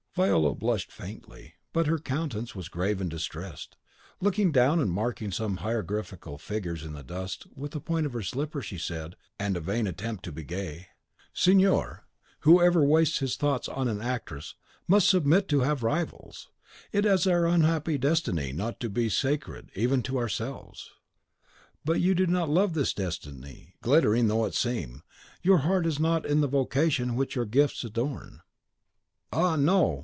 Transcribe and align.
Viola 0.13 0.53
blushed 0.53 0.91
faintly; 0.91 1.53
but 1.71 1.87
her 1.87 1.97
countenance 1.97 2.53
was 2.53 2.67
grave 2.67 2.99
and 2.99 3.09
distressed. 3.09 3.77
Looking 4.19 4.51
down, 4.51 4.81
and 4.81 4.91
marking 4.91 5.31
some 5.31 5.55
hieroglyphical 5.63 6.37
figures 6.37 6.83
in 6.83 6.91
the 6.91 7.01
dust 7.01 7.47
with 7.55 7.71
the 7.71 7.79
point 7.79 8.05
of 8.05 8.11
her 8.11 8.21
slipper, 8.21 8.61
she 8.61 8.77
said, 8.77 9.11
with 9.11 9.11
some 9.11 9.15
hesitation, 9.15 9.45
and 9.45 9.55
a 9.57 9.61
vain 9.61 9.87
attempt 9.87 10.25
to 10.25 10.33
be 10.33 10.43
gay, 10.43 10.87
"Signor, 11.33 12.03
whoever 12.41 12.83
wastes 12.83 13.19
his 13.19 13.37
thoughts 13.37 13.69
on 13.69 13.87
an 13.87 14.01
actress 14.01 14.55
must 14.85 15.07
submit 15.07 15.47
to 15.47 15.61
have 15.61 15.81
rivals. 15.81 16.49
It 16.91 17.05
is 17.05 17.25
our 17.25 17.47
unhappy 17.47 17.97
destiny 17.97 18.51
not 18.51 18.81
to 18.81 18.89
be 18.89 19.07
sacred 19.07 19.71
even 19.75 20.03
to 20.03 20.17
ourselves." 20.17 20.91
"But 21.85 22.01
you 22.01 22.15
do 22.15 22.27
not 22.27 22.49
love 22.49 22.73
this 22.73 22.91
destiny, 22.93 23.75
glittering 23.81 24.27
though 24.27 24.43
it 24.43 24.55
seem; 24.55 25.03
your 25.41 25.59
heart 25.59 25.85
is 25.85 26.01
not 26.01 26.25
in 26.25 26.41
the 26.41 26.47
vocation 26.49 27.15
which 27.15 27.37
your 27.37 27.45
gifts 27.45 27.85
adorn." 27.85 28.41
"Ah, 29.31 29.55
no!" 29.55 29.99